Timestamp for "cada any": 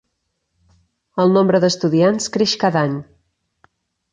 2.65-2.97